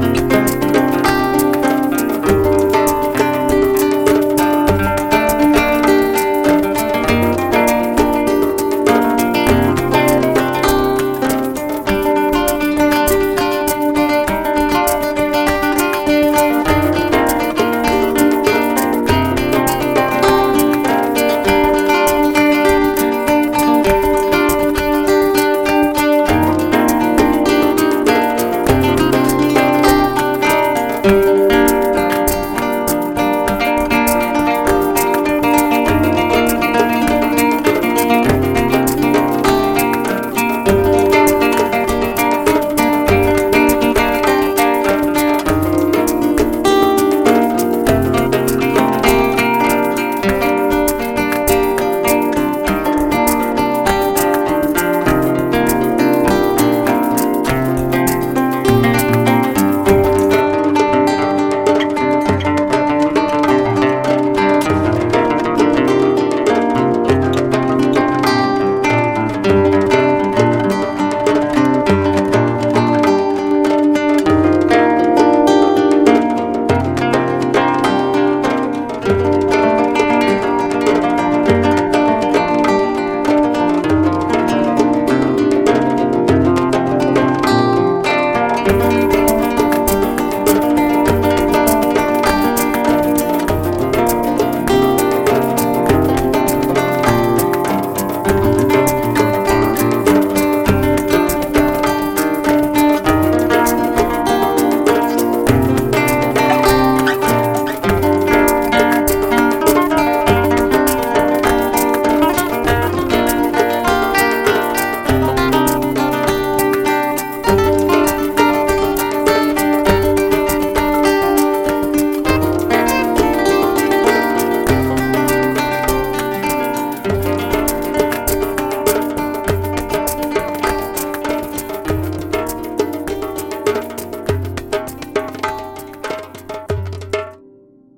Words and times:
Bye. 0.00 0.39